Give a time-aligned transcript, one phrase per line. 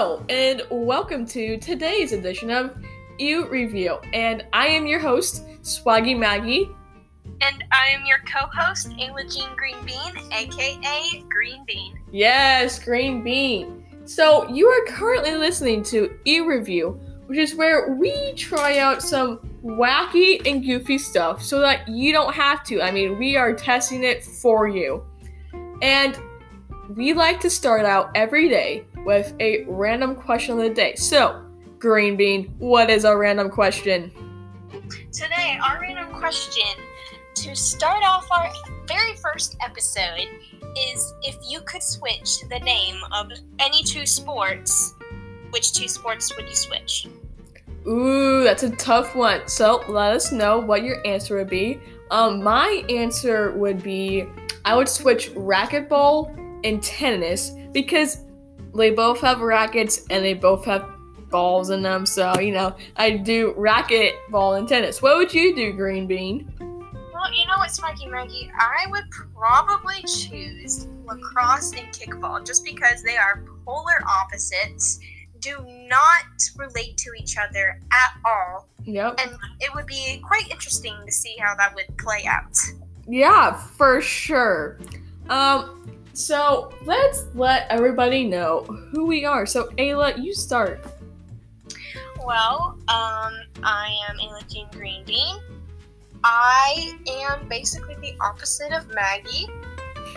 [0.00, 2.74] Hello, and welcome to today's edition of
[3.18, 3.98] Ew Review.
[4.14, 6.70] And I am your host, Swaggy Maggie.
[7.42, 12.00] And I am your co-host, Ayla Jean Green Bean, aka Green Bean.
[12.10, 13.84] Yes, Green Bean.
[14.06, 19.38] So you are currently listening to E Review, which is where we try out some
[19.62, 22.80] wacky and goofy stuff so that you don't have to.
[22.80, 25.04] I mean, we are testing it for you.
[25.82, 26.18] And
[26.96, 30.94] we like to start out every day with a random question of the day.
[30.94, 31.44] So,
[31.78, 34.12] Green Bean, what is our random question?
[35.12, 36.66] Today, our random question
[37.34, 38.52] to start off our
[38.86, 40.28] very first episode
[40.76, 44.94] is if you could switch the name of any two sports,
[45.50, 47.08] which two sports would you switch?
[47.86, 49.48] Ooh, that's a tough one.
[49.48, 51.80] So let us know what your answer would be.
[52.10, 54.26] Um, my answer would be
[54.64, 58.24] I would switch racquetball and tennis because
[58.74, 60.88] they both have rackets and they both have
[61.30, 62.06] balls in them.
[62.06, 65.00] So, you know, I do racket, ball, and tennis.
[65.00, 66.52] What would you do, Green Bean?
[66.58, 68.50] Well, you know what, Sparky Maggie?
[68.58, 69.04] I would
[69.34, 75.00] probably choose lacrosse and kickball just because they are polar opposites,
[75.40, 75.56] do
[75.88, 76.24] not
[76.56, 78.68] relate to each other at all.
[78.84, 79.20] Yep.
[79.20, 82.58] And it would be quite interesting to see how that would play out.
[83.06, 84.78] Yeah, for sure.
[85.28, 89.46] Um, so let's let everybody know who we are.
[89.46, 90.84] So Ayla, you start.
[92.24, 95.40] Well, um, I am Ayla Jean Green Bean.
[96.22, 99.48] I am basically the opposite of Maggie.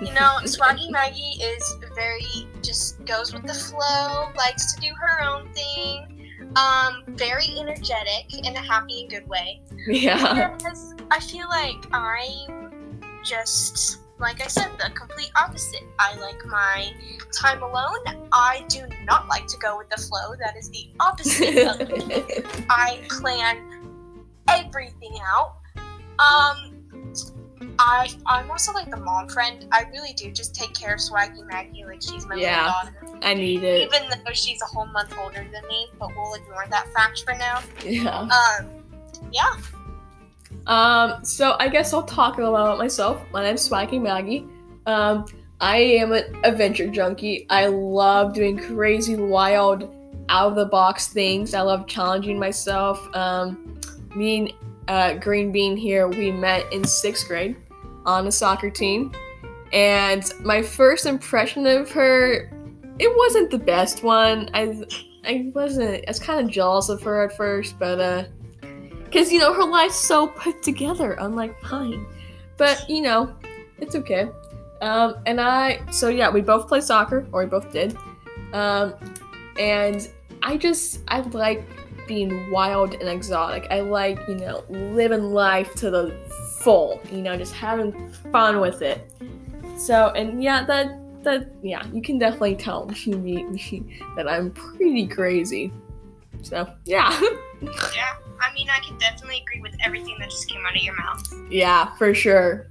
[0.00, 5.22] You know, Swaggy Maggie is very just goes with the flow, likes to do her
[5.22, 9.60] own thing, um, very energetic in a happy and good way.
[9.86, 10.54] Yeah.
[10.56, 12.72] Because I feel like I'm
[13.24, 15.84] just like I said, the complete opposite.
[15.98, 16.92] I like my
[17.32, 17.98] time alone.
[18.32, 20.34] I do not like to go with the flow.
[20.38, 22.24] That is the opposite of me.
[22.68, 24.16] I plan
[24.48, 25.56] everything out.
[26.18, 26.74] Um,
[27.78, 29.66] I I'm also like the mom friend.
[29.70, 32.74] I really do just take care of Swaggy Maggie like she's my Yeah.
[32.92, 33.18] little daughter.
[33.22, 33.82] I need it.
[33.92, 37.34] Even though she's a whole month older than me, but we'll ignore that fact for
[37.34, 37.60] now.
[37.84, 38.08] Yeah.
[38.20, 38.68] Um,
[39.32, 39.54] yeah.
[40.68, 43.24] Um, so I guess I'll talk a little about myself.
[43.32, 44.46] My name's Swaggy Maggie.
[44.86, 45.24] Um,
[45.60, 47.46] I am an adventure junkie.
[47.50, 49.94] I love doing crazy, wild,
[50.28, 51.54] out of the box things.
[51.54, 53.00] I love challenging myself.
[53.16, 53.80] Um,
[54.14, 54.52] me and
[54.88, 57.56] uh, Green Bean here, we met in sixth grade
[58.04, 59.12] on a soccer team.
[59.72, 62.50] And my first impression of her,
[62.98, 64.50] it wasn't the best one.
[64.52, 64.82] I,
[65.24, 66.04] I wasn't.
[66.06, 68.24] I was kind of jealous of her at first, but uh,
[69.10, 72.06] because, you know, her life's so put together, unlike mine.
[72.56, 73.34] But, you know,
[73.78, 74.28] it's okay.
[74.80, 77.96] Um, and I, so yeah, we both play soccer, or we both did.
[78.52, 78.94] Um,
[79.58, 80.08] and
[80.42, 81.64] I just, I like
[82.06, 83.66] being wild and exotic.
[83.70, 86.14] I like, you know, living life to the
[86.60, 89.10] full, you know, just having fun with it.
[89.76, 94.28] So, and yeah, that, that, yeah, you can definitely tell when you meet me that
[94.28, 95.72] I'm pretty crazy.
[96.42, 97.18] So, yeah.
[97.60, 98.14] Yeah.
[98.40, 101.26] I mean, I can definitely agree with everything that just came out of your mouth.
[101.50, 102.68] Yeah, for sure.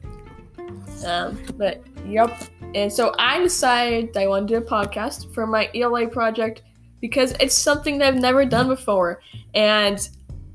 [1.05, 2.41] Um, but yep.
[2.73, 6.63] And so I decided I wanted to do a podcast for my ELA project
[7.01, 9.22] because it's something that I've never done before.
[9.53, 10.07] And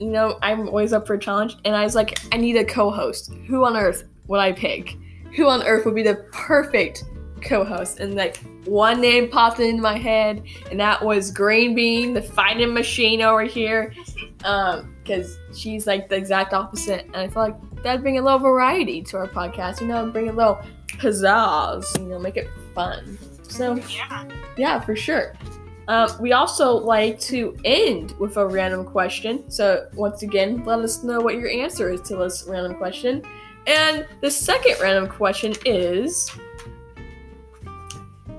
[0.03, 1.57] you know, I'm always up for a challenge.
[1.65, 3.33] And I was like, I need a co-host.
[3.47, 4.97] Who on earth would I pick?
[5.37, 7.05] Who on earth would be the perfect
[7.43, 8.01] co-host?
[8.01, 12.73] And like one name popped into my head, and that was Green Bean, the fighting
[12.73, 13.95] machine over here.
[14.45, 18.39] Um, because she's like the exact opposite, and I feel like that'd bring a little
[18.39, 19.81] variety to our podcast.
[19.81, 21.99] You know, bring a little pizzazz.
[21.99, 23.19] You know, make it fun.
[23.49, 24.25] So Yeah.
[24.57, 25.35] yeah, for sure.
[25.89, 29.51] Um, we also like to end with a random question.
[29.51, 33.23] So once again, let us know what your answer is to this random question.
[33.67, 36.31] And the second random question is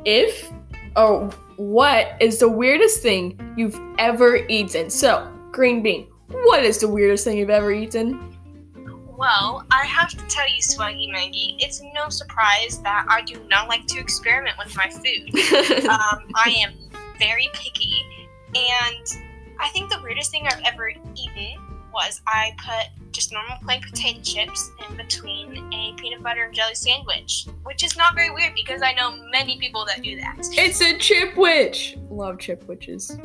[0.05, 0.51] if
[0.95, 4.89] or what is the weirdest thing you've ever eaten?
[4.89, 8.33] So, Green Bean, what is the weirdest thing you've ever eaten?
[9.17, 13.69] Well, I have to tell you, Swaggy Maggie, it's no surprise that I do not
[13.69, 15.85] like to experiment with my food.
[15.87, 16.73] um, I am
[17.19, 18.03] very picky,
[18.55, 19.07] and
[19.59, 21.61] I think the weirdest thing I've ever eaten
[21.93, 26.75] was I put just normal plain potato chips in between a peanut butter and jelly
[26.75, 30.35] sandwich, which is not very weird because I know many people that do that.
[30.39, 31.97] It's a chip witch.
[32.09, 33.17] Love chip witches.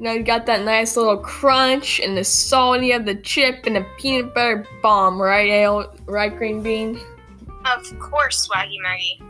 [0.00, 3.86] Now you got that nice little crunch and the salty of the chip and the
[3.98, 5.94] peanut butter bomb, right, Ale?
[6.06, 7.00] Right, Green Bean?
[7.64, 9.22] Of course, Swaggy Maggie.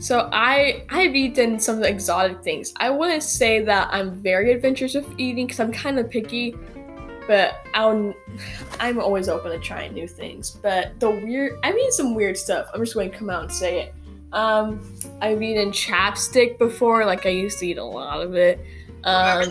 [0.00, 2.74] So I I've eaten some of the exotic things.
[2.76, 6.56] I wouldn't say that I'm very adventurous with eating because I'm kind of picky,
[7.32, 8.14] but I'll
[8.78, 10.50] I'm always open to trying new things.
[10.50, 12.68] But the weird I mean some weird stuff.
[12.74, 13.94] I'm just going to come out and say it.
[14.34, 17.06] Um, I've eaten chapstick before.
[17.06, 18.60] Like I used to eat a lot of it.
[19.04, 19.50] Um,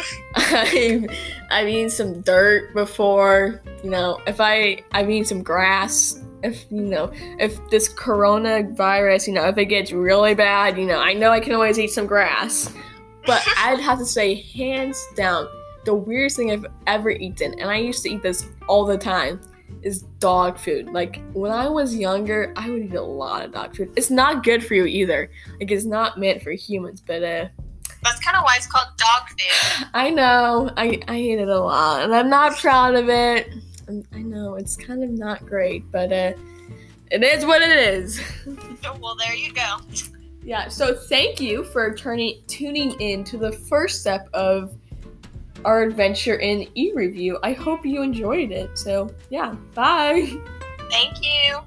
[0.36, 1.04] I've
[1.50, 3.60] I've eaten some dirt before.
[3.84, 6.18] You know, if I I've eaten some grass.
[6.42, 10.98] If you know, if this coronavirus, you know, if it gets really bad, you know,
[10.98, 12.72] I know I can always eat some grass.
[13.26, 15.48] But I'd have to say, hands down,
[15.88, 19.40] the weirdest thing I've ever eaten, and I used to eat this all the time,
[19.80, 20.88] is dog food.
[20.88, 23.90] Like when I was younger, I would eat a lot of dog food.
[23.96, 25.30] It's not good for you either.
[25.58, 27.48] Like it's not meant for humans, but uh
[28.02, 29.88] that's kind of why it's called dog food.
[29.94, 30.70] I know.
[30.76, 33.48] I I eat it a lot, and I'm not proud of it.
[34.12, 36.34] I know it's kind of not great, but uh,
[37.10, 38.20] it is what it is.
[39.00, 39.78] well, there you go.
[40.42, 40.68] Yeah.
[40.68, 44.76] So thank you for turning tuning in to the first step of
[45.64, 47.38] our adventure in e review.
[47.42, 48.78] I hope you enjoyed it.
[48.78, 50.30] So yeah, bye.
[50.90, 51.60] Thank you.